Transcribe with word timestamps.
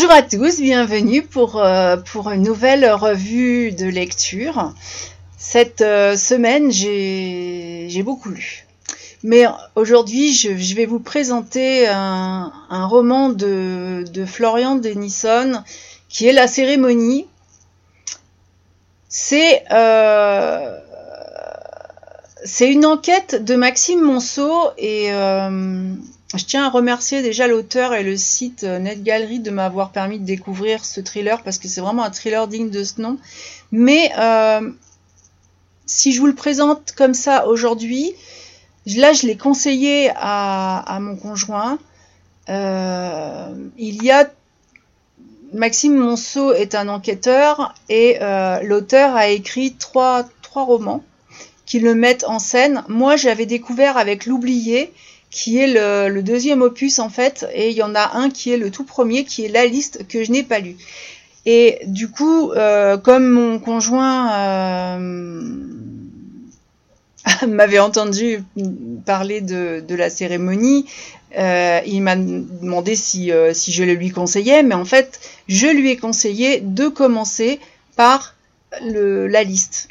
Bonjour 0.00 0.16
à 0.16 0.22
tous, 0.22 0.62
bienvenue 0.62 1.20
pour, 1.20 1.62
euh, 1.62 1.98
pour 1.98 2.30
une 2.30 2.42
nouvelle 2.42 2.90
revue 2.90 3.70
de 3.70 3.84
lecture. 3.84 4.72
Cette 5.36 5.82
euh, 5.82 6.16
semaine, 6.16 6.72
j'ai 6.72 8.02
beaucoup 8.02 8.30
lu. 8.30 8.66
Mais 9.24 9.44
aujourd'hui, 9.74 10.32
je, 10.32 10.74
vais 10.74 10.86
vous 10.86 11.00
présenter 11.00 11.86
un, 11.86 12.50
roman 12.70 13.28
de, 13.28 14.24
Florian 14.26 14.76
Denison 14.76 15.62
qui 16.08 16.26
est 16.26 16.32
La 16.32 16.46
cérémonie. 16.48 17.26
C'est 19.10 19.64
euh, 19.70 20.78
une 22.62 22.86
enquête 22.86 23.44
de 23.44 23.54
Maxime 23.54 24.00
Monceau 24.00 24.70
et 24.78 25.10
je 26.36 26.44
tiens 26.44 26.64
à 26.64 26.70
remercier 26.70 27.22
déjà 27.22 27.48
l'auteur 27.48 27.92
et 27.92 28.04
le 28.04 28.16
site 28.16 28.62
euh, 28.62 28.78
NetGallery 28.78 29.40
de 29.40 29.50
m'avoir 29.50 29.90
permis 29.90 30.18
de 30.20 30.24
découvrir 30.24 30.84
ce 30.84 31.00
thriller 31.00 31.42
parce 31.42 31.58
que 31.58 31.66
c'est 31.66 31.80
vraiment 31.80 32.04
un 32.04 32.10
thriller 32.10 32.46
digne 32.46 32.70
de 32.70 32.84
ce 32.84 33.00
nom. 33.00 33.18
Mais 33.72 34.12
euh, 34.16 34.70
si 35.86 36.12
je 36.12 36.20
vous 36.20 36.28
le 36.28 36.34
présente 36.34 36.92
comme 36.96 37.14
ça 37.14 37.48
aujourd'hui, 37.48 38.12
là 38.86 39.12
je 39.12 39.26
l'ai 39.26 39.36
conseillé 39.36 40.12
à, 40.14 40.98
mon 41.00 41.16
conjoint. 41.16 41.78
Euh, 42.48 43.48
il 43.76 44.02
y 44.02 44.10
a 44.12 44.30
Maxime 45.52 45.96
Monceau 45.96 46.52
est 46.52 46.76
un 46.76 46.86
enquêteur 46.88 47.74
et 47.88 48.18
l'auteur 48.62 49.16
a 49.16 49.26
écrit 49.26 49.74
trois, 49.74 50.24
trois 50.42 50.62
romans 50.64 51.02
qui 51.66 51.80
le 51.80 51.96
mettent 51.96 52.22
en 52.22 52.38
scène. 52.38 52.84
Moi 52.86 53.16
j'avais 53.16 53.46
découvert 53.46 53.96
avec 53.96 54.26
L'oublié 54.26 54.92
qui 55.30 55.58
est 55.58 55.68
le, 55.68 56.22
deuxième 56.22 56.62
opus 56.62 56.98
en 56.98 57.08
fait, 57.08 57.46
et 57.54 57.70
il 57.70 57.76
y 57.76 57.82
en 57.82 57.94
a 57.94 58.16
un 58.16 58.30
qui 58.30 58.50
est 58.52 58.56
le 58.56 58.70
tout 58.70 58.84
premier, 58.84 59.24
qui 59.24 59.44
est 59.44 59.48
la 59.48 59.66
liste 59.66 60.06
que 60.08 60.24
je 60.24 60.32
n'ai 60.32 60.42
pas 60.42 60.58
lu. 60.58 60.76
Et 61.46 61.78
du 61.86 62.10
coup, 62.10 62.52
euh, 62.52 62.98
comme 62.98 63.30
mon 63.30 63.58
conjoint 63.58 64.32
euh, 64.34 64.98
m'avait 67.48 67.78
entendu 67.78 68.42
parler 69.06 69.40
de, 69.40 69.94
la 69.94 70.10
cérémonie, 70.10 70.86
euh, 71.38 71.80
il 71.86 72.02
m'a 72.02 72.16
demandé 72.16 72.96
si, 72.96 73.30
si 73.52 73.72
je 73.72 73.84
le 73.84 73.94
lui 73.94 74.10
conseillais, 74.10 74.62
mais 74.62 74.74
en 74.74 74.84
fait, 74.84 75.20
je 75.48 75.68
lui 75.68 75.90
ai 75.90 75.96
conseillé 75.96 76.60
de 76.60 76.88
commencer 76.88 77.60
par 77.96 78.34
la 78.80 79.42
liste 79.44 79.88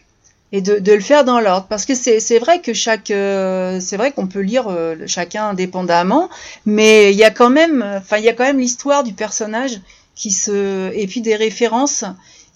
et 0.52 0.62
de, 0.62 0.80
de, 0.80 0.94
le 0.94 1.00
faire 1.00 1.24
dans 1.24 1.40
l'ordre. 1.40 1.68
Parce 1.70 1.86
que 1.86 1.94
c'est 1.94 2.40
vrai 2.40 2.62
que 2.62 2.74
chaque 2.74 3.12
euh, 3.12 3.80
c'est 3.80 3.98
vrai 3.98 4.12
qu'on 4.12 4.28
peut 4.28 4.40
lire 4.40 4.68
euh, 4.68 4.96
chacun 5.06 5.50
indépendamment 5.50 6.30
mais 6.66 7.12
il 7.12 7.18
y 7.18 7.24
a 7.24 7.32
quand 7.32 7.50
même 7.50 7.84
enfin 7.98 8.18
il 8.18 8.24
y 8.24 8.30
a 8.30 8.34
quand 8.34 8.46
même 8.46 8.60
l'histoire 8.60 9.04
du 9.04 9.14
personnage 9.14 9.80
qui 10.16 10.32
se 10.32 10.92
et 10.94 11.08
puis 11.08 11.22
des 11.22 11.36
références 11.36 12.04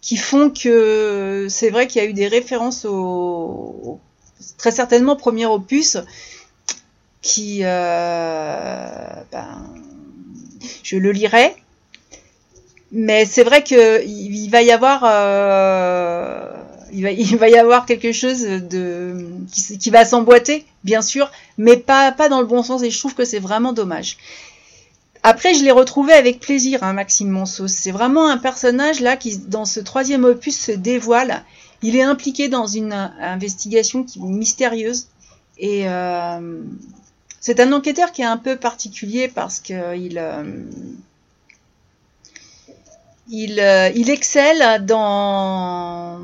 qui 0.02 0.18
font 0.18 0.50
que 0.50 1.48
c'est 1.50 1.70
vrai 1.70 1.88
qu'il 1.88 2.02
y 2.02 2.06
a 2.06 2.10
eu 2.10 2.14
des 2.14 2.28
références 2.28 2.84
au, 2.86 4.00
très 4.58 4.72
certainement 4.72 5.16
premier 5.16 5.46
opus 5.46 5.98
qui 7.22 7.62
euh, 7.64 8.88
ben, 9.32 9.64
je 10.84 10.98
le 10.98 11.12
lirai. 11.12 11.56
Mais 12.92 13.26
c'est 13.26 13.44
vrai 13.44 13.64
que 13.64 14.06
il, 14.06 14.50
va 14.50 14.62
y 14.62 14.72
avoir 14.72 15.04
il 17.18 17.38
va, 17.38 17.50
y 17.50 17.58
avoir 17.58 17.86
quelque 17.86 18.12
chose 18.12 18.46
qui, 19.80 19.90
va 19.90 20.06
s'emboîter, 20.06 20.66
bien 20.84 21.02
sûr, 21.02 21.32
mais 21.58 21.78
pas, 21.78 22.12
pas 22.12 22.30
dans 22.30 22.40
le 22.40 22.48
bon 22.48 22.62
sens, 22.64 22.84
et 22.84 22.92
je 22.92 23.00
trouve 23.00 23.16
que 23.16 23.26
c'est 23.26 23.40
vraiment 23.40 23.74
dommage. 23.74 24.18
Après, 25.24 25.54
je 25.54 25.64
l'ai 25.64 25.72
retrouvé 25.72 26.14
avec 26.14 26.42
plaisir, 26.42 26.84
hein, 26.84 26.92
Maxime 26.92 27.30
Monceau. 27.30 27.68
C'est 27.70 27.92
vraiment 27.92 28.28
un 28.28 28.38
personnage 28.38 29.00
là 29.00 29.16
qui, 29.16 29.38
dans 29.38 29.64
ce 29.64 29.80
troisième 29.80 30.26
opus, 30.26 30.60
se 30.60 30.72
dévoile. 30.74 31.44
Il 31.82 31.96
est 31.96 32.02
impliqué 32.02 32.50
dans 32.50 32.68
une 32.68 32.94
investigation 32.94 34.04
qui 34.04 34.20
est 34.20 34.24
mystérieuse. 34.24 35.08
Et 35.58 35.88
euh, 35.88 36.62
c'est 37.40 37.62
un 37.62 37.72
enquêteur 37.72 38.12
qui 38.12 38.22
est 38.22 38.26
un 38.26 38.38
peu 38.38 38.58
particulier 38.58 39.30
parce 39.30 39.60
qu'il 39.62 39.78
euh, 39.78 40.64
il, 43.30 43.60
euh, 43.60 43.90
il 43.96 44.10
excelle 44.10 44.86
dans, 44.86 46.20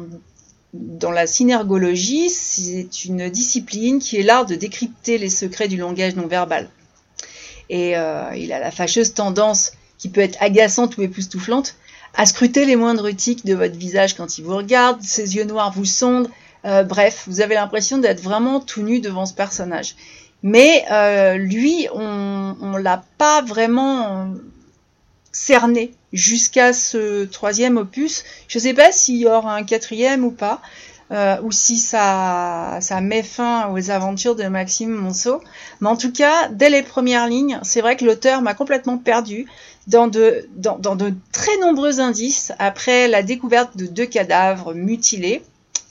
dans 0.73 1.11
la 1.11 1.25
synergologie, 1.25 2.29
c'est 2.29 3.05
une 3.05 3.29
discipline 3.29 3.99
qui 3.99 4.17
est 4.17 4.23
l'art 4.23 4.45
de 4.45 4.55
décrypter 4.55 5.17
les 5.17 5.29
secrets 5.29 5.67
du 5.67 5.77
langage 5.77 6.15
non 6.15 6.27
verbal. 6.27 6.69
Et 7.69 7.97
euh, 7.97 8.35
il 8.35 8.51
a 8.53 8.59
la 8.59 8.71
fâcheuse 8.71 9.13
tendance, 9.13 9.71
qui 9.97 10.09
peut 10.09 10.21
être 10.21 10.41
agaçante 10.41 10.97
ou 10.97 11.01
époustouflante, 11.01 11.75
à 12.15 12.25
scruter 12.25 12.65
les 12.65 12.75
moindres 12.75 13.13
tics 13.15 13.45
de 13.45 13.53
votre 13.53 13.75
visage 13.75 14.15
quand 14.15 14.37
il 14.37 14.43
vous 14.43 14.55
regarde, 14.55 15.01
ses 15.01 15.35
yeux 15.35 15.43
noirs 15.43 15.71
vous 15.71 15.85
sondent, 15.85 16.29
euh, 16.65 16.83
bref, 16.83 17.23
vous 17.27 17.41
avez 17.41 17.55
l'impression 17.55 17.97
d'être 17.97 18.21
vraiment 18.21 18.59
tout 18.59 18.81
nu 18.81 18.99
devant 18.99 19.25
ce 19.25 19.33
personnage. 19.33 19.95
Mais 20.41 20.85
euh, 20.91 21.35
lui, 21.35 21.87
on 21.93 22.55
ne 22.61 22.79
l'a 22.79 23.03
pas 23.17 23.41
vraiment 23.41 24.33
cerné 25.31 25.93
jusqu'à 26.13 26.73
ce 26.73 27.25
troisième 27.25 27.77
opus. 27.77 28.23
Je 28.47 28.57
ne 28.57 28.63
sais 28.63 28.73
pas 28.73 28.91
s'il 28.91 29.17
y 29.17 29.27
aura 29.27 29.55
un 29.55 29.63
quatrième 29.63 30.23
ou 30.23 30.31
pas, 30.31 30.61
euh, 31.11 31.37
ou 31.43 31.51
si 31.51 31.77
ça, 31.77 32.79
met 33.01 33.23
fin 33.23 33.69
aux 33.71 33.89
aventures 33.89 34.35
de 34.35 34.43
Maxime 34.43 34.91
Monceau. 34.91 35.41
Mais 35.81 35.89
en 35.89 35.97
tout 35.97 36.11
cas, 36.11 36.49
dès 36.49 36.69
les 36.69 36.83
premières 36.83 37.27
lignes, 37.27 37.59
c'est 37.63 37.81
vrai 37.81 37.95
que 37.95 38.05
l'auteur 38.05 38.41
m'a 38.41 38.53
complètement 38.53 38.97
perdu 38.97 39.47
dans 39.87 40.07
de, 40.07 40.47
dans, 40.55 40.77
de 40.95 41.13
très 41.31 41.57
nombreux 41.57 41.99
indices 41.99 42.51
après 42.59 43.07
la 43.07 43.23
découverte 43.23 43.75
de 43.75 43.87
deux 43.87 44.05
cadavres 44.05 44.73
mutilés, 44.73 45.41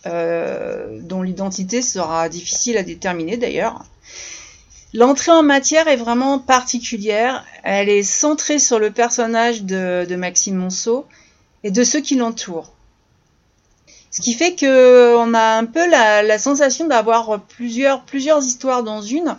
euh, 0.07 1.01
dont 1.03 1.23
l'identité 1.23 1.83
sera 1.83 2.29
difficile 2.29 2.77
à 2.77 2.85
déterminer 2.85 3.37
d'ailleurs. 3.37 3.85
L'entrée 4.95 5.33
en 5.33 5.43
matière 5.43 5.87
est 5.89 5.97
vraiment 5.97 6.39
particulière. 6.39 7.45
Elle 7.63 7.89
est 7.89 8.03
centrée 8.03 8.59
sur 8.59 8.79
le 8.79 8.91
personnage 8.91 9.63
de, 9.65 10.17
Maxime 10.17 10.57
Monceau 10.57 11.07
et 11.63 11.71
de 11.71 11.85
ceux 11.85 12.01
qui 12.01 12.15
l'entourent. 12.15 12.73
Ce 14.11 14.23
qui 14.23 14.33
fait 14.33 14.57
qu'on 14.59 15.35
a 15.35 15.59
un 15.59 15.67
peu 15.67 15.89
la, 15.91 16.39
sensation 16.39 16.87
d'avoir 16.87 17.41
plusieurs, 17.43 18.03
histoires 18.43 18.83
dans 18.83 19.03
une 19.03 19.37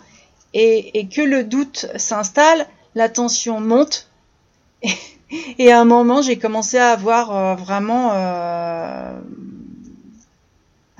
et, 0.54 1.08
que 1.08 1.22
le 1.22 1.42
doute 1.42 1.86
s'installe, 1.96 2.66
la 2.94 3.08
tension 3.08 3.60
monte. 3.60 4.08
Et, 5.58 5.70
à 5.70 5.80
un 5.80 5.84
moment, 5.84 6.22
j'ai 6.22 6.38
commencé 6.38 6.76
à 6.76 6.90
avoir 6.90 7.36
euh, 7.36 7.54
vraiment 7.54 8.10
euh, 8.14 9.12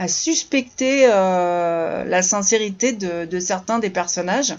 à 0.00 0.08
suspecter 0.08 1.02
euh, 1.04 2.04
la 2.04 2.22
sincérité 2.22 2.92
de, 2.94 3.38
certains 3.38 3.78
des 3.78 3.90
personnages. 3.90 4.56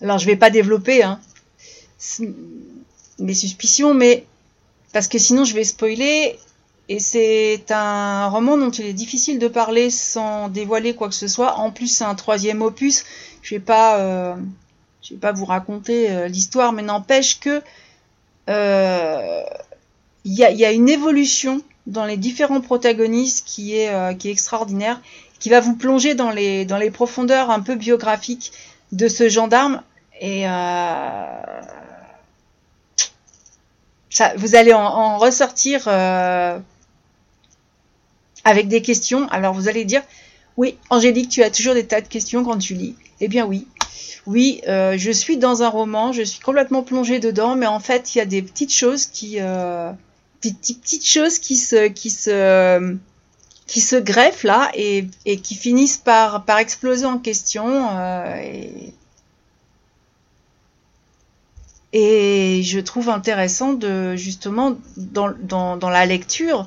Alors 0.00 0.16
je 0.16 0.24
vais 0.24 0.36
pas 0.36 0.48
développer 0.48 1.02
hein, 1.02 1.20
mes 3.18 3.34
suspicions, 3.34 3.92
mais 3.92 4.24
parce 4.94 5.08
que 5.08 5.18
sinon 5.18 5.44
je 5.44 5.52
vais 5.54 5.64
spoiler. 5.64 6.38
Et 6.88 7.00
c'est 7.00 7.70
un 7.70 8.28
roman 8.30 8.56
dont 8.56 8.70
il 8.70 8.86
est 8.86 8.94
difficile 8.94 9.38
de 9.38 9.48
parler 9.48 9.90
sans 9.90 10.48
dévoiler 10.48 10.94
quoi 10.94 11.10
que 11.10 11.14
ce 11.14 11.28
soit. 11.28 11.56
En 11.56 11.70
plus, 11.70 11.88
c'est 11.88 12.04
un 12.04 12.14
troisième 12.14 12.62
opus. 12.62 13.04
Je 13.42 13.56
vais 13.56 13.60
pas, 13.60 13.98
euh, 13.98 14.36
je 15.02 15.12
vais 15.12 15.20
pas 15.20 15.32
vous 15.32 15.44
raconter 15.44 16.10
euh, 16.10 16.28
l'histoire, 16.28 16.72
mais 16.72 16.80
n'empêche 16.80 17.40
que 17.40 17.60
il 20.24 20.34
y 20.34 20.64
a, 20.64 20.72
une 20.72 20.88
évolution 20.88 21.60
dans 21.88 22.04
les 22.04 22.18
différents 22.18 22.60
protagonistes 22.60 23.46
qui 23.46 23.76
est, 23.76 23.88
euh, 23.88 24.14
qui 24.14 24.28
est 24.28 24.30
extraordinaire, 24.32 25.00
qui 25.40 25.48
va 25.48 25.60
vous 25.60 25.74
plonger 25.74 26.14
dans 26.14 26.30
les, 26.30 26.64
dans 26.64 26.76
les 26.76 26.90
profondeurs 26.90 27.50
un 27.50 27.60
peu 27.60 27.74
biographiques 27.74 28.52
de 28.92 29.08
ce 29.08 29.28
gendarme. 29.28 29.82
Et 30.20 30.46
euh, 30.46 31.22
ça, 34.10 34.34
vous 34.36 34.54
allez 34.54 34.74
en, 34.74 35.16
ressortir 35.16 35.84
euh, 35.86 36.58
avec 38.44 38.68
des 38.68 38.82
questions. 38.82 39.26
Alors 39.30 39.54
vous 39.54 39.68
allez 39.68 39.86
dire, 39.86 40.02
oui, 40.58 40.76
Angélique, 40.90 41.30
tu 41.30 41.42
as 41.42 41.50
toujours 41.50 41.74
des 41.74 41.86
tas 41.86 42.02
de 42.02 42.08
questions 42.08 42.44
quand 42.44 42.58
tu 42.58 42.74
lis. 42.74 42.96
Eh 43.20 43.28
bien 43.28 43.46
oui. 43.46 43.66
Oui, 44.26 44.60
je 44.66 45.10
suis 45.10 45.38
dans 45.38 45.62
un 45.62 45.70
roman, 45.70 46.12
je 46.12 46.22
suis 46.22 46.40
complètement 46.40 46.82
plongée 46.82 47.18
dedans, 47.18 47.56
mais 47.56 47.66
en 47.66 47.80
fait, 47.80 48.14
il 48.14 48.18
y 48.18 48.20
a 48.20 48.26
des 48.26 48.42
petites 48.42 48.74
choses 48.74 49.06
qui, 49.06 49.38
petites, 50.40 51.06
choses 51.06 51.38
qui 51.38 51.56
se, 51.56 51.88
qui 51.88 52.10
se, 52.10 52.96
qui 53.66 53.80
se 53.80 53.96
greffent 53.96 54.44
là 54.44 54.70
et, 54.74 55.06
et 55.26 55.38
qui 55.40 55.54
finissent 55.54 55.98
par, 55.98 56.44
par 56.44 56.58
exploser 56.58 57.06
en 57.06 57.18
question. 57.18 57.88
Euh, 57.90 58.36
et, 58.36 58.94
et, 61.92 62.62
je 62.62 62.80
trouve 62.80 63.08
intéressant 63.10 63.74
de 63.74 64.16
justement 64.16 64.76
dans, 64.96 65.32
dans, 65.40 65.76
dans 65.76 65.90
la 65.90 66.06
lecture 66.06 66.66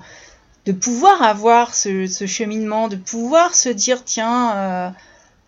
de 0.66 0.72
pouvoir 0.72 1.24
avoir 1.24 1.74
ce, 1.74 2.06
ce, 2.08 2.26
cheminement, 2.28 2.88
de 2.88 2.96
pouvoir 2.96 3.56
se 3.56 3.70
dire 3.70 4.04
tiens 4.06 4.56
euh, 4.56 4.90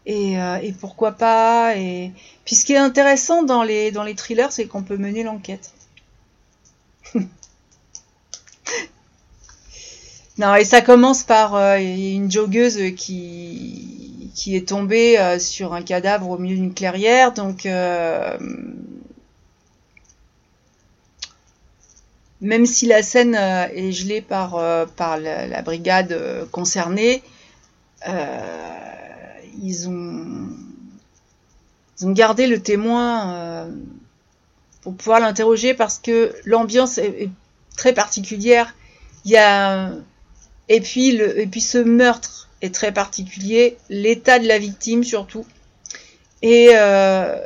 et, 0.05 0.41
euh, 0.41 0.57
et, 0.57 0.71
pourquoi 0.71 1.11
pas. 1.11 1.77
Et 1.77 2.11
puis 2.45 2.55
ce 2.55 2.65
qui 2.65 2.73
est 2.73 2.77
intéressant 2.77 3.43
dans 3.43 3.63
les, 3.63 3.91
dans 3.91 4.03
les 4.03 4.15
thrillers, 4.15 4.51
c'est 4.51 4.65
qu'on 4.65 4.83
peut 4.83 4.97
mener 4.97 5.23
l'enquête. 5.23 5.71
non, 10.39 10.55
et 10.55 10.65
ça 10.65 10.81
commence 10.81 11.23
par 11.23 11.53
euh, 11.55 11.77
une 11.77 12.31
joggeuse 12.31 12.95
qui, 12.95 14.31
qui 14.33 14.55
est 14.55 14.67
tombée 14.67 15.19
euh, 15.19 15.37
sur 15.37 15.73
un 15.73 15.83
cadavre 15.83 16.27
au 16.29 16.37
milieu 16.39 16.55
d'une 16.55 16.73
clairière. 16.73 17.33
Donc, 17.33 17.67
euh, 17.67 18.35
même 22.41 22.65
si 22.65 22.87
la 22.87 23.03
scène 23.03 23.35
est 23.35 23.91
gelée 23.91 24.21
par, 24.21 24.59
par 24.97 25.17
la, 25.17 25.61
brigade 25.61 26.19
concernée, 26.51 27.23
ils 28.05 29.87
ont, 29.87 30.49
ils 31.99 32.05
ont 32.05 32.11
gardé 32.11 32.47
le 32.47 32.61
témoin 32.61 33.69
pour 34.81 34.93
pouvoir 34.95 35.21
l'interroger 35.21 35.73
parce 35.73 35.99
que 35.99 36.35
l'ambiance 36.43 36.97
est, 36.97 37.29
très 37.77 37.93
particulière. 37.93 38.75
Il 39.23 39.31
y 39.31 39.37
a 39.37 39.93
et 40.73 40.81
puis 40.81 41.11
le 41.11 41.39
et 41.39 41.45
puis 41.45 41.61
ce 41.61 41.77
meurtre 41.77 42.49
est 42.61 42.73
très 42.73 42.91
particulier, 42.91 43.77
l'état 43.89 44.39
de 44.39 44.47
la 44.47 44.57
victime 44.57 45.03
surtout. 45.03 45.45
Et 46.41 46.69
euh, 46.73 47.37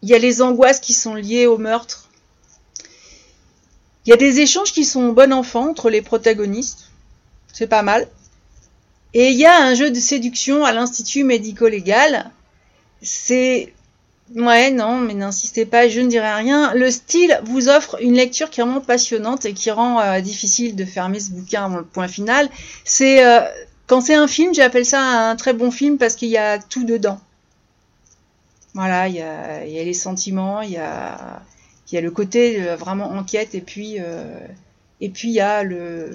il 0.00 0.08
y 0.08 0.14
a 0.14 0.18
les 0.18 0.40
angoisses 0.40 0.80
qui 0.80 0.94
sont 0.94 1.14
liées 1.14 1.46
au 1.46 1.58
meurtre. 1.58 2.08
Il 4.06 4.10
y 4.10 4.12
a 4.14 4.16
des 4.16 4.40
échanges 4.40 4.72
qui 4.72 4.86
sont 4.86 5.12
bon 5.12 5.34
enfant 5.34 5.68
entre 5.68 5.90
les 5.90 6.00
protagonistes. 6.00 6.90
C'est 7.52 7.66
pas 7.66 7.82
mal. 7.82 8.08
Et 9.12 9.28
il 9.28 9.36
y 9.36 9.44
a 9.44 9.62
un 9.62 9.74
jeu 9.74 9.90
de 9.90 10.00
séduction 10.00 10.64
à 10.64 10.72
l'Institut 10.72 11.24
médico-légal. 11.24 12.30
C'est 13.02 13.74
Ouais, 14.36 14.70
non, 14.70 15.00
mais 15.00 15.14
n'insistez 15.14 15.66
pas, 15.66 15.88
je 15.88 16.00
ne 16.00 16.08
dirai 16.08 16.32
rien. 16.34 16.72
Le 16.74 16.90
style 16.90 17.40
vous 17.44 17.68
offre 17.68 18.00
une 18.00 18.14
lecture 18.14 18.48
qui 18.48 18.60
est 18.60 18.64
vraiment 18.64 18.80
passionnante 18.80 19.44
et 19.44 19.54
qui 19.54 19.72
rend 19.72 20.00
euh, 20.00 20.20
difficile 20.20 20.76
de 20.76 20.84
fermer 20.84 21.18
ce 21.18 21.30
bouquin 21.32 21.64
avant 21.64 21.78
le 21.78 21.84
point 21.84 22.06
final. 22.06 22.48
C'est 22.84 23.24
euh, 23.24 23.40
quand 23.88 24.00
c'est 24.00 24.14
un 24.14 24.28
film, 24.28 24.54
j'appelle 24.54 24.86
ça 24.86 25.00
un 25.00 25.34
très 25.34 25.52
bon 25.52 25.72
film 25.72 25.98
parce 25.98 26.14
qu'il 26.14 26.28
y 26.28 26.36
a 26.36 26.60
tout 26.60 26.84
dedans. 26.84 27.20
Voilà, 28.74 29.08
il 29.08 29.16
y 29.16 29.20
a, 29.20 29.64
il 29.66 29.72
y 29.72 29.80
a 29.80 29.84
les 29.84 29.94
sentiments, 29.94 30.60
il 30.60 30.70
y 30.70 30.76
a, 30.76 31.42
il 31.90 31.96
y 31.96 31.98
a 31.98 32.00
le 32.00 32.10
côté 32.12 32.62
euh, 32.62 32.76
vraiment 32.76 33.10
enquête 33.10 33.56
et 33.56 33.60
puis 33.60 33.96
et 35.00 35.08
puis 35.08 35.28
il 35.28 35.34
y 35.34 35.40
a 35.40 35.64
le 35.64 36.10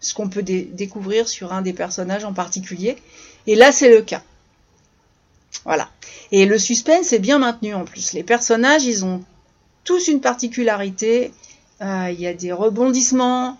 ce 0.00 0.14
qu'on 0.14 0.28
peut 0.28 0.42
découvrir 0.42 1.28
sur 1.28 1.52
un 1.52 1.62
des 1.62 1.72
personnages 1.72 2.24
en 2.24 2.32
particulier. 2.32 2.96
Et 3.46 3.54
là, 3.54 3.70
c'est 3.70 3.88
le 3.88 4.02
cas. 4.02 4.22
Voilà. 5.64 5.88
Et 6.32 6.46
le 6.46 6.58
suspense 6.58 7.12
est 7.12 7.18
bien 7.18 7.38
maintenu 7.38 7.74
en 7.74 7.84
plus. 7.84 8.12
Les 8.12 8.22
personnages, 8.22 8.84
ils 8.84 9.04
ont 9.04 9.22
tous 9.84 10.08
une 10.08 10.20
particularité. 10.20 11.32
Euh, 11.80 12.10
il 12.10 12.20
y 12.20 12.26
a 12.26 12.34
des 12.34 12.52
rebondissements, 12.52 13.58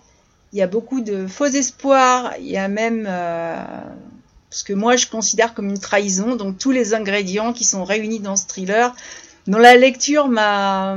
il 0.52 0.58
y 0.58 0.62
a 0.62 0.66
beaucoup 0.66 1.00
de 1.00 1.26
faux 1.26 1.46
espoirs, 1.46 2.32
il 2.38 2.46
y 2.46 2.56
a 2.56 2.69
même 2.69 3.06
euh, 3.06 3.62
ce 4.50 4.64
que 4.64 4.72
moi 4.72 4.96
je 4.96 5.06
considère 5.06 5.52
comme 5.52 5.69
une 5.69 5.78
trahison, 5.78 6.34
donc 6.34 6.58
tous 6.58 6.70
les 6.70 6.94
ingrédients 6.94 7.52
qui 7.52 7.64
sont 7.64 7.84
réunis 7.84 8.20
dans 8.20 8.37
ce 8.37 8.46
thriller, 8.46 8.94
dont 9.46 9.58
la 9.58 9.76
lecture 9.76 10.28
m'a 10.28 10.96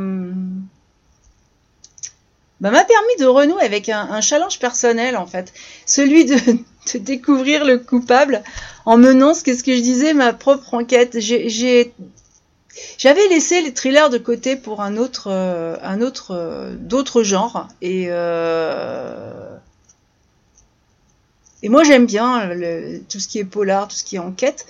bah, 2.62 2.72
m'a 2.72 2.84
permis 2.86 3.16
de 3.20 3.26
renouer 3.26 3.64
avec 3.64 3.90
un, 3.90 4.22
challenge 4.22 4.60
personnel 4.60 5.18
en 5.18 5.26
fait, 5.26 5.54
celui 5.86 6.26
de, 6.26 6.36
découvrir 6.98 7.66
le 7.66 7.78
coupable 7.78 8.44
en 8.86 8.98
menant, 8.98 9.34
ce 9.34 9.44
qu'est-ce 9.44 9.64
que 9.64 9.76
je 9.76 9.82
disais, 9.82 10.14
ma 10.14 10.34
propre 10.34 10.74
enquête. 10.74 11.20
J'ai 11.20 11.94
j'avais 12.98 13.28
laissé 13.28 13.62
les 13.62 13.74
thrillers 13.74 14.10
de 14.10 14.18
côté 14.18 14.56
pour 14.56 14.82
un 14.82 14.98
autre, 14.98 15.28
euh, 15.28 15.78
un 15.82 16.02
autre, 16.02 16.32
euh, 16.32 16.76
d'autres 16.76 17.24
genres 17.24 17.68
et 17.82 18.06
euh, 18.10 19.56
et 21.62 21.70
moi 21.70 21.84
j'aime 21.84 22.06
bien 22.06 22.50
tout 23.10 23.20
ce 23.20 23.28
qui 23.28 23.40
est 23.40 23.44
polar, 23.44 23.88
tout 23.88 23.96
ce 23.96 24.04
qui 24.04 24.16
est 24.16 24.20
enquête. 24.20 24.66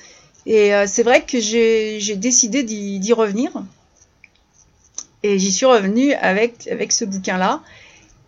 Et 0.46 0.72
c'est 0.88 1.04
vrai 1.04 1.24
que 1.24 1.40
j'ai 1.40 2.16
décidé 2.16 2.64
d'y 2.64 3.14
revenir. 3.14 3.52
Et 5.22 5.38
j'y 5.38 5.52
suis 5.52 5.68
revenue 5.68 6.14
avec, 6.14 6.68
avec 6.68 6.92
ce 6.92 7.06
bouquin-là. 7.06 7.62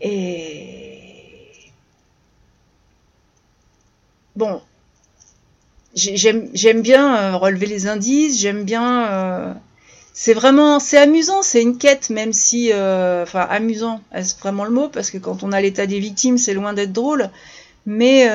Et 0.01 1.11
bon, 4.41 4.59
j'aime 5.93 6.81
bien 6.81 7.15
euh, 7.15 7.38
relever 7.38 7.67
les 7.67 7.85
indices, 7.85 8.39
j'aime 8.39 8.63
bien. 8.63 9.05
Euh, 9.05 9.53
c'est 10.13 10.33
vraiment, 10.33 10.79
c'est 10.79 10.97
amusant, 10.97 11.43
c'est 11.43 11.61
une 11.61 11.77
quête, 11.77 12.09
même 12.09 12.33
si, 12.33 12.71
euh, 12.73 13.21
enfin, 13.21 13.41
amusant, 13.41 14.01
est-ce 14.11 14.35
vraiment 14.39 14.65
le 14.65 14.71
mot 14.71 14.89
Parce 14.89 15.11
que 15.11 15.19
quand 15.19 15.43
on 15.43 15.51
a 15.51 15.61
l'état 15.61 15.85
des 15.85 15.99
victimes, 15.99 16.39
c'est 16.39 16.55
loin 16.55 16.73
d'être 16.73 16.91
drôle. 16.91 17.29
Mais, 17.85 18.27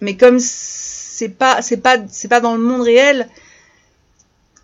mais 0.00 0.16
comme 0.16 0.38
c'est 0.38 1.28
pas, 1.28 1.60
c'est 1.62 1.78
pas, 1.78 1.96
c'est 2.08 2.28
pas 2.28 2.40
dans 2.40 2.54
le 2.54 2.62
monde 2.62 2.82
réel. 2.82 3.28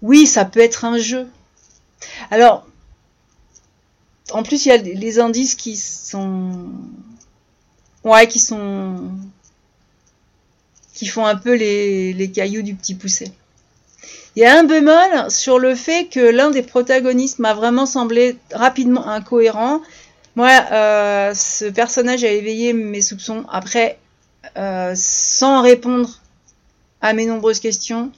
Oui, 0.02 0.26
ça 0.26 0.44
peut 0.44 0.60
être 0.60 0.84
un 0.84 0.98
jeu. 0.98 1.26
Alors, 2.30 2.66
en 4.32 4.42
plus, 4.44 4.66
il 4.66 4.68
y 4.68 4.72
a 4.72 4.76
les 4.76 5.18
indices 5.18 5.56
qui 5.56 5.76
sont. 5.76 6.70
Ouais, 8.04 8.26
qui 8.26 8.38
sont. 8.38 9.10
qui 10.94 11.06
font 11.06 11.26
un 11.26 11.36
peu 11.36 11.54
les, 11.54 12.30
cailloux 12.34 12.62
du 12.62 12.74
petit 12.74 12.94
poussé. 12.94 13.32
Il 14.36 14.42
y 14.42 14.46
a 14.46 14.58
un 14.58 14.64
bémol 14.64 15.30
sur 15.30 15.58
le 15.58 15.74
fait 15.74 16.06
que 16.06 16.20
l'un 16.20 16.50
des 16.50 16.62
protagonistes 16.62 17.40
m'a 17.40 17.52
vraiment 17.52 17.86
semblé 17.86 18.36
rapidement 18.52 19.08
incohérent. 19.08 19.80
Moi, 20.36 20.50
euh, 20.72 21.34
ce 21.34 21.64
personnage 21.64 22.22
a 22.24 22.30
éveillé 22.30 22.72
mes 22.72 23.02
soupçons. 23.02 23.44
Après, 23.50 23.98
euh, 24.56 24.92
sans 24.94 25.62
répondre 25.62 26.20
à 27.00 27.12
mes 27.12 27.26
nombreuses 27.26 27.60
questions, 27.60 28.12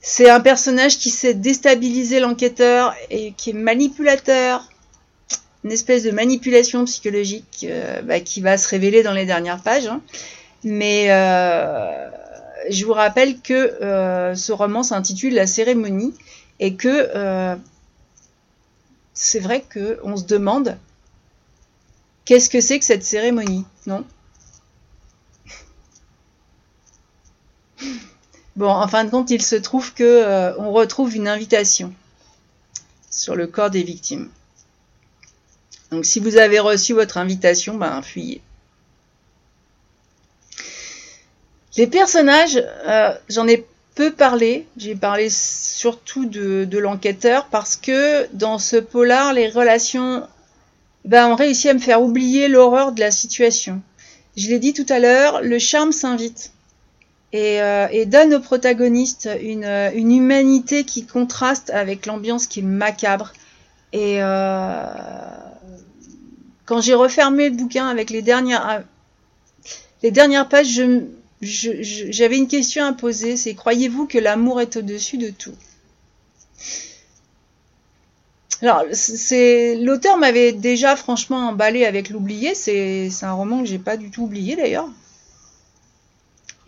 c'est 0.00 0.28
un 0.28 0.40
personnage 0.40 0.98
qui 0.98 1.10
sait 1.10 1.34
déstabiliser 1.34 2.20
l'enquêteur 2.20 2.94
et 3.10 3.32
qui 3.32 3.50
est 3.50 3.54
manipulateur, 3.54 4.68
une 5.64 5.72
espèce 5.72 6.02
de 6.02 6.10
manipulation 6.10 6.84
psychologique 6.84 7.66
euh, 7.68 8.02
bah, 8.02 8.20
qui 8.20 8.40
va 8.40 8.58
se 8.58 8.68
révéler 8.68 9.02
dans 9.02 9.12
les 9.12 9.26
dernières 9.26 9.62
pages. 9.62 9.86
Hein. 9.86 10.00
Mais 10.64 11.10
euh, 11.10 12.08
je 12.70 12.84
vous 12.84 12.92
rappelle 12.92 13.40
que 13.40 13.52
euh, 13.52 14.34
ce 14.34 14.52
roman 14.52 14.82
s'intitule 14.82 15.34
La 15.34 15.46
cérémonie 15.46 16.14
et 16.58 16.74
que 16.74 17.56
c'est 19.14 19.40
vrai 19.40 19.64
qu'on 19.72 20.16
se 20.16 20.24
demande 20.24 20.78
qu'est-ce 22.24 22.48
que 22.48 22.60
c'est 22.60 22.78
que 22.78 22.84
cette 22.84 23.04
cérémonie, 23.04 23.64
non? 23.86 24.04
Bon, 28.54 28.68
en 28.68 28.86
fin 28.86 29.04
de 29.04 29.10
compte, 29.10 29.30
il 29.30 29.42
se 29.42 29.56
trouve 29.56 29.92
que 29.92 30.54
on 30.58 30.72
retrouve 30.72 31.16
une 31.16 31.26
invitation 31.26 31.92
sur 33.10 33.34
le 33.34 33.46
corps 33.46 33.70
des 33.70 33.82
victimes. 33.82 34.28
Donc 35.92 36.06
si 36.06 36.20
vous 36.20 36.38
avez 36.38 36.58
reçu 36.58 36.94
votre 36.94 37.18
invitation, 37.18 37.74
ben 37.74 38.00
fuyez. 38.00 38.40
Les 41.76 41.86
personnages, 41.86 42.56
euh, 42.86 43.14
j'en 43.28 43.46
ai 43.46 43.66
peu 43.94 44.10
parlé. 44.10 44.66
J'ai 44.78 44.94
parlé 44.94 45.28
surtout 45.30 46.24
de, 46.24 46.78
l'enquêteur 46.78 47.46
parce 47.46 47.76
que 47.76 48.26
dans 48.32 48.58
ce 48.58 48.76
polar, 48.76 49.34
les 49.34 49.48
relations 49.48 50.26
ben, 51.04 51.28
ont 51.28 51.34
réussi 51.34 51.68
à 51.68 51.74
me 51.74 51.78
faire 51.78 52.00
oublier 52.02 52.48
l'horreur 52.48 52.92
de 52.92 53.00
la 53.00 53.10
situation. 53.10 53.82
Je 54.34 54.48
l'ai 54.48 54.58
dit 54.58 54.72
tout 54.72 54.86
à 54.88 54.98
l'heure, 54.98 55.42
le 55.42 55.58
charme 55.58 55.92
s'invite 55.92 56.52
et, 57.34 57.60
euh, 57.60 58.04
donne 58.06 58.32
aux 58.32 58.40
protagonistes 58.40 59.28
une, 59.42 59.66
humanité 59.94 60.84
qui 60.84 61.04
contraste 61.04 61.68
avec 61.68 62.06
l'ambiance 62.06 62.46
qui 62.46 62.60
est 62.60 62.62
macabre. 62.62 63.34
Et 63.92 64.22
euh, 64.22 64.86
quand 66.72 66.80
j'ai 66.80 66.94
refermé 66.94 67.50
le 67.50 67.54
bouquin 67.54 67.86
avec 67.86 68.08
les 68.08 68.22
dernières, 68.22 68.66
euh, 68.66 68.78
les 70.02 70.10
dernières 70.10 70.48
pages, 70.48 70.80
j'avais 71.42 72.38
une 72.38 72.48
question 72.48 72.82
à 72.86 72.94
poser, 72.94 73.36
c'est 73.36 73.52
croyez-vous 73.52 74.06
que 74.06 74.16
l'amour 74.16 74.58
est 74.58 74.78
au-dessus 74.78 75.18
de 75.18 75.28
tout? 75.28 75.52
Alors, 78.62 78.84
c'est 78.94 79.76
l'auteur 79.76 80.16
m'avait 80.16 80.52
déjà 80.52 80.96
franchement 80.96 81.48
emballé 81.50 81.84
avec 81.84 82.08
l'oublié. 82.08 82.54
C'est 82.54 83.10
un 83.20 83.32
roman 83.32 83.60
que 83.60 83.66
j'ai 83.66 83.78
pas 83.78 83.98
du 83.98 84.10
tout 84.10 84.22
oublié 84.22 84.56
d'ailleurs. 84.56 84.88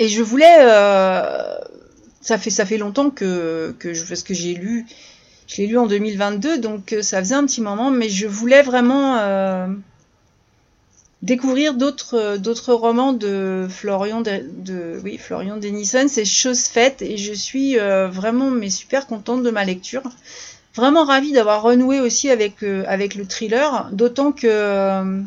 Et 0.00 0.10
je 0.10 0.20
voulais, 0.20 0.56
euh, 0.58 1.56
ça 2.20 2.36
fait 2.36 2.50
ça 2.50 2.66
fait 2.66 2.76
longtemps 2.76 3.08
que 3.08 3.74
que 3.78 3.94
je 3.94 4.22
que 4.22 4.34
j'ai 4.34 4.52
lu, 4.52 4.84
je 5.46 5.62
l'ai 5.62 5.66
lu 5.66 5.78
en 5.78 5.86
2022, 5.86 6.58
donc 6.58 6.92
euh, 6.92 7.00
ça 7.00 7.20
faisait 7.20 7.36
un 7.36 7.46
petit 7.46 7.62
moment, 7.62 7.90
mais 7.90 8.10
je 8.10 8.26
voulais 8.26 8.60
vraiment 8.60 9.16
découvrir 11.24 11.74
d'autres 11.74 12.18
euh, 12.18 12.38
d'autres 12.38 12.74
romans 12.74 13.14
de 13.14 13.66
Florian 13.70 14.20
de, 14.20 15.58
Denison 15.58 16.06
c'est 16.06 16.24
chose 16.26 16.64
faite 16.64 17.00
et 17.00 17.16
je 17.16 17.32
suis 17.32 17.78
euh, 17.78 18.08
vraiment 18.08 18.50
mais 18.50 18.68
super 18.68 19.06
contente 19.06 19.42
de 19.42 19.50
ma 19.50 19.64
lecture 19.64 20.02
vraiment 20.74 21.04
ravie 21.04 21.32
d'avoir 21.32 21.62
renoué 21.62 22.00
aussi 22.00 22.30
avec, 22.30 22.64
avec 22.64 23.14
le 23.14 23.26
thriller, 23.26 23.90
d'autant 23.92 24.32
que 24.32 25.22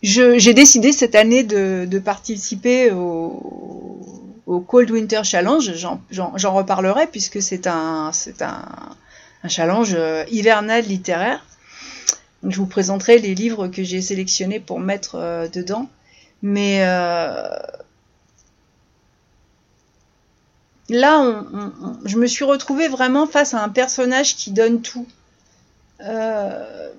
j'ai 0.00 0.54
décidé 0.54 0.92
cette 0.92 1.16
année 1.16 1.42
de, 1.42 1.98
participer 1.98 2.92
au, 2.92 4.60
Cold 4.68 4.88
Winter 4.92 5.22
Challenge. 5.24 5.72
J'en 6.12 6.54
reparlerai 6.54 7.08
puisque 7.08 7.42
c'est 7.42 7.66
un, 7.66 8.12
challenge 9.48 9.96
hivernal 10.30 10.84
littéraire. 10.84 11.44
Je 12.46 12.56
vous 12.56 12.66
présenterai 12.66 13.18
les 13.18 13.34
livres 13.34 13.68
que 13.68 13.82
j'ai 13.82 14.00
sélectionnés 14.00 14.60
pour 14.60 14.80
mettre 14.80 15.48
dedans. 15.52 15.88
Mais 16.42 16.80
là, 20.88 21.44
je 22.04 22.16
me 22.18 22.26
suis 22.26 22.44
retrouvée 22.44 22.88
vraiment 22.88 23.26
face 23.26 23.54
à 23.54 23.62
un 23.62 23.68
personnage 23.68 24.36
qui 24.36 24.50
donne 24.50 24.82
tout. 24.82 25.06
Euh, 26.00 26.90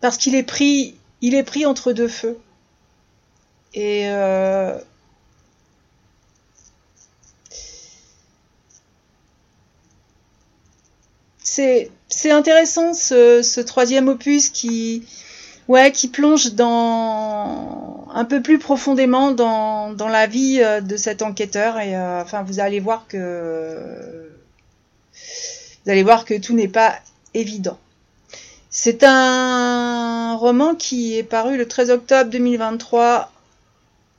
parce 0.00 0.16
qu'il 0.16 0.34
est 0.34 0.42
pris, 0.42 0.96
il 1.20 1.34
est 1.34 1.44
pris 1.44 1.64
entre 1.66 1.92
deux 1.92 2.08
feux. 2.08 2.38
Et 3.74 4.06
c'est 12.08 12.30
intéressant 12.30 12.94
ce, 12.94 13.60
troisième 13.60 14.08
opus 14.08 14.48
qui, 14.48 15.04
ouais, 15.68 15.92
qui 15.92 16.08
plonge 16.08 16.52
dans 16.54 18.06
un 18.14 18.24
peu 18.24 18.40
plus 18.40 18.58
profondément 18.58 19.32
dans, 19.32 20.08
la 20.08 20.26
vie 20.26 20.60
euh, 20.62 20.80
de 20.80 20.96
cet 20.96 21.22
enquêteur 21.22 21.78
et 21.78 21.96
euh, 21.96 22.22
enfin 22.22 22.42
vous 22.42 22.60
allez 22.60 22.80
voir 22.80 23.06
que 23.08 24.30
vous 25.84 25.90
allez 25.90 26.02
voir 26.02 26.24
que 26.24 26.38
tout 26.38 26.54
n'est 26.54 26.68
pas 26.68 26.94
évident. 27.34 27.78
C'est 28.70 29.04
un 29.04 30.34
roman 30.36 30.74
qui 30.74 31.18
est 31.18 31.22
paru 31.22 31.58
le 31.58 31.68
13 31.68 31.90
octobre 31.90 32.30
2023, 32.30 33.30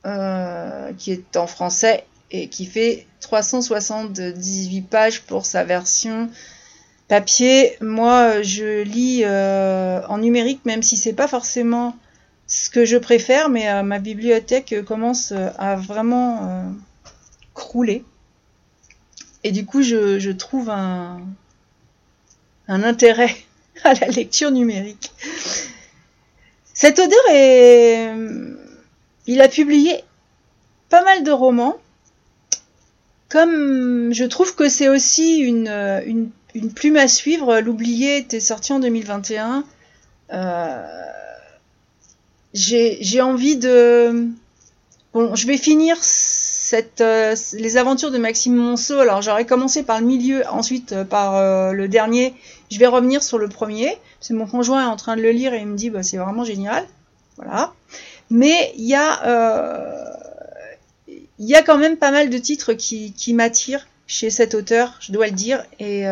euh, 0.06 0.92
qui 1.00 1.12
est 1.12 1.38
en 1.38 1.48
français 1.48 2.06
et 2.30 2.50
qui 2.50 2.66
fait 2.66 3.08
378 3.22 4.82
pages 4.82 5.22
pour 5.22 5.46
sa 5.46 5.64
version 5.64 6.30
papier. 7.14 7.78
Moi, 7.80 8.42
je 8.42 8.82
lis 8.82 9.24
en 9.26 10.18
numérique, 10.18 10.62
même 10.66 10.82
si 10.82 10.98
c'est 10.98 11.14
pas 11.14 11.28
forcément 11.28 11.96
ce 12.48 12.70
que 12.70 12.86
je 12.86 12.98
préfère, 12.98 13.50
mais 13.50 13.70
euh, 13.70 13.84
ma 13.84 14.00
bibliothèque 14.00 14.76
commence 14.86 15.32
euh, 15.32 15.50
à 15.58 15.76
vraiment 15.76 16.48
euh, 16.50 16.64
crouler. 17.54 18.04
Et 19.44 19.52
du 19.52 19.66
coup, 19.66 19.82
je, 19.82 20.32
trouve 20.32 20.70
un, 20.70 21.22
un, 22.68 22.84
intérêt 22.84 23.36
à 23.84 23.94
la 23.94 24.08
lecture 24.08 24.52
numérique. 24.52 25.12
Cet 26.74 27.00
auteur 27.00 27.20
est... 27.32 28.12
Il 29.26 29.42
a 29.42 29.48
publié 29.48 30.04
pas 30.90 31.04
mal 31.04 31.24
de 31.24 31.32
romans. 31.32 31.78
Comme 33.30 34.14
je 34.14 34.26
trouve 34.26 34.54
que 34.56 34.68
c'est 34.68 34.90
aussi 34.90 35.40
une, 35.40 35.70
une, 36.06 36.30
une, 36.54 36.72
plume 36.72 36.98
à 36.98 37.08
suivre, 37.08 37.60
L'oublié 37.60 38.18
était 38.18 38.40
sorti 38.40 38.74
en 38.74 38.80
2021. 38.80 39.64
Euh, 40.32 40.84
j'ai 42.54 43.22
envie 43.22 43.58
de... 43.58 44.28
Bon, 45.14 45.36
je 45.36 45.46
vais 45.46 45.58
finir 45.58 45.96
cette, 46.02 47.02
euh, 47.02 47.36
les 47.54 47.78
aventures 47.78 48.10
de 48.10 48.18
Maxime 48.18 48.56
Monceau. 48.56 49.00
Alors 49.00 49.22
j'aurais 49.22 49.46
commencé 49.46 49.84
par 49.84 50.00
le 50.00 50.08
milieu, 50.08 50.42
ensuite 50.50 50.94
euh, 50.94 51.04
par 51.04 51.72
le 51.72 51.88
dernier. 51.88 52.34
Je 52.72 52.80
vais 52.80 52.88
revenir 52.88 53.22
sur 53.22 53.38
le 53.38 53.48
premier. 53.48 53.96
C'est 54.20 54.34
mon 54.34 54.48
conjoint 54.48 54.82
est 54.82 54.88
en 54.88 54.96
train 54.96 55.16
de 55.16 55.22
le 55.22 55.30
lire 55.30 55.54
et 55.54 55.60
il 55.60 55.68
me 55.68 55.76
dit 55.76 55.92
bah, 55.92 56.02
c'est 56.02 56.18
vraiment 56.18 56.44
génial. 56.44 56.88
Voilà. 57.38 57.74
Mais 58.32 58.74
il 58.76 58.88
y 58.88 58.96
a 58.96 59.20
quand 61.62 61.78
même 61.78 61.98
pas 61.98 62.10
mal 62.10 62.32
de 62.32 62.38
titres 62.40 62.74
qui 62.74 63.34
m'attirent 63.34 63.86
chez 64.14 64.30
cet 64.30 64.54
auteur, 64.54 64.98
je 65.00 65.12
dois 65.12 65.28
le 65.28 65.34
dire. 65.34 65.64
Et 65.80 66.04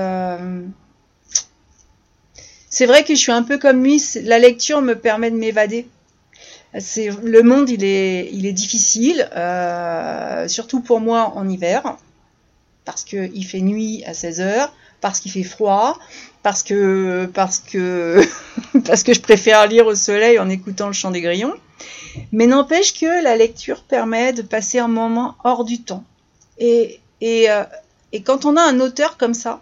c'est 2.69 2.85
vrai 2.85 3.03
que 3.03 3.13
je 3.13 3.19
suis 3.19 3.31
un 3.31 3.43
peu 3.43 3.57
comme 3.57 3.83
lui. 3.83 4.01
La 4.23 4.39
lecture 4.39 4.81
me 4.81 4.95
permet 4.95 5.29
de 5.29 5.35
m'évader 5.35 5.87
c'est 6.79 7.09
le 7.21 7.43
monde, 7.43 7.69
il 7.69 7.83
est, 7.83 8.29
il 8.31 8.45
est 8.45 8.53
difficile, 8.53 9.29
euh, 9.35 10.47
surtout 10.47 10.81
pour 10.81 11.01
moi 11.01 11.33
en 11.35 11.47
hiver, 11.49 11.97
parce 12.85 13.03
qu'il 13.03 13.45
fait 13.45 13.59
nuit 13.59 14.03
à 14.05 14.13
16 14.13 14.41
heures, 14.41 14.73
parce 15.01 15.19
qu'il 15.19 15.31
fait 15.31 15.43
froid, 15.43 15.99
parce 16.43 16.63
que, 16.63 17.25
parce 17.35 17.59
que, 19.03 19.13
je 19.13 19.19
préfère 19.19 19.67
lire 19.67 19.87
au 19.87 19.95
soleil 19.95 20.39
en 20.39 20.49
écoutant 20.49 20.87
le 20.87 20.93
chant 20.93 21.11
des 21.11 21.21
grillons. 21.21 21.55
Mais 22.31 22.47
n'empêche 22.47 22.93
que 22.93 23.23
la 23.23 23.35
lecture 23.35 23.83
permet 23.83 24.33
de 24.33 24.41
passer 24.41 24.79
un 24.79 24.89
moment 24.89 25.35
hors 25.43 25.65
du 25.65 25.81
temps. 25.81 26.03
Et, 26.57 26.99
et, 27.21 27.49
euh, 27.49 27.63
et 28.13 28.21
quand 28.21 28.45
on 28.45 28.57
a 28.57 28.61
un 28.61 28.79
auteur 28.79 29.17
comme 29.17 29.33
ça, 29.33 29.61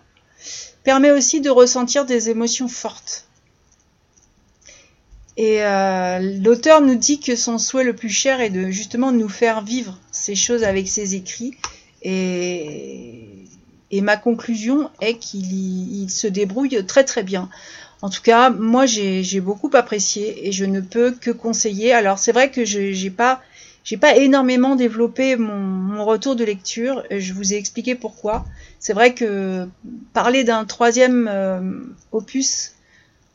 permet 0.83 1.11
aussi 1.11 1.41
de 1.41 1.49
ressentir 1.49 2.05
des 2.05 2.29
émotions 2.29 2.67
fortes. 2.67 3.25
Et 5.37 5.63
euh, 5.63 6.19
l'auteur 6.43 6.81
nous 6.81 6.95
dit 6.95 7.19
que 7.19 7.35
son 7.35 7.57
souhait 7.57 7.83
le 7.83 7.95
plus 7.95 8.09
cher 8.09 8.41
est 8.41 8.49
de 8.49 8.71
justement 8.71 9.11
nous 9.11 9.29
faire 9.29 9.61
vivre 9.61 9.97
ces 10.11 10.35
choses 10.35 10.63
avec 10.63 10.87
ses 10.89 11.15
écrits. 11.15 11.55
Et, 12.01 13.45
ma 14.01 14.17
conclusion 14.17 14.89
est 15.01 15.17
qu'il 15.17 16.09
se 16.09 16.27
débrouille 16.27 16.85
très 16.85 17.03
très 17.03 17.23
bien. 17.23 17.49
En 18.01 18.09
tout 18.09 18.21
cas, 18.21 18.49
moi 18.49 18.85
j'ai 18.85 19.39
beaucoup 19.39 19.69
apprécié 19.73 20.47
et 20.47 20.51
je 20.51 20.65
ne 20.65 20.81
peux 20.81 21.11
que 21.11 21.31
conseiller. 21.31 21.93
Alors 21.93 22.19
c'est 22.19 22.31
vrai 22.31 22.51
que 22.51 22.65
je 22.65 22.79
n'ai 22.79 23.09
pas 23.09 23.41
j'ai 23.83 23.97
pas 23.97 24.15
énormément 24.17 24.75
développé 24.75 25.35
mon, 25.35 26.03
retour 26.05 26.35
de 26.35 26.43
lecture. 26.43 27.03
Je 27.11 27.33
vous 27.33 27.53
ai 27.53 27.57
expliqué 27.57 27.95
pourquoi. 27.95 28.45
C'est 28.79 28.93
vrai 28.93 29.13
que 29.13 29.67
parler 30.13 30.43
d'un 30.43 30.65
troisième 30.65 31.27
euh, 31.29 31.61
opus 32.11 32.73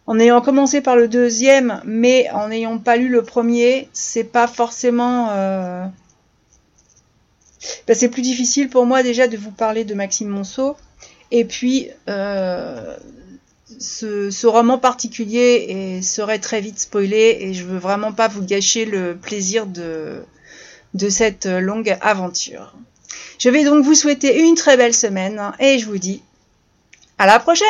en 0.07 0.19
ayant 0.19 0.41
commencé 0.41 0.81
par 0.81 0.97
le 0.97 1.09
deuxième, 1.09 1.81
mais 1.85 2.29
en 2.31 2.49
n'ayant 2.49 2.79
pas 2.79 2.97
lu 2.97 3.09
le 3.09 3.23
premier, 3.23 3.89
c'est 3.93 4.25
pas 4.25 4.47
forcément. 4.47 5.31
Euh... 5.31 5.85
Ben, 7.87 7.95
c'est 7.95 8.11
plus 8.11 8.23
difficile 8.23 8.69
pour 8.69 8.85
moi 8.85 9.03
déjà 9.03 9.27
de 9.27 9.39
vous 9.39 9.51
parler 9.51 9.85
de 9.85 9.95
Maxime 9.95 10.29
Monceau. 10.29 10.77
Et 11.31 11.45
puis, 11.45 11.89
euh, 12.09 12.97
ce, 13.79 14.47
roman 14.47 14.79
particulier 14.79 16.01
serait 16.03 16.39
très 16.39 16.61
vite 16.61 16.79
spoilé 16.79 17.39
et 17.41 17.55
je 17.55 17.65
veux 17.65 17.79
vraiment 17.79 18.13
pas 18.13 18.29
vous 18.29 18.43
gâcher 18.43 18.85
le 18.85 19.17
plaisir 19.17 19.67
de, 19.67 20.23
de 20.95 21.09
cette 21.09 21.47
longue 21.47 21.97
aventure. 22.01 22.75
Je 23.39 23.49
vais 23.49 23.65
donc 23.65 23.85
vous 23.85 23.95
souhaiter 23.95 24.41
une 24.41 24.55
très 24.55 24.77
belle 24.77 24.95
semaine 24.95 25.53
et 25.59 25.79
je 25.79 25.87
vous 25.87 25.99
dis 25.99 26.23
à 27.19 27.27
la 27.27 27.39
prochaine 27.39 27.67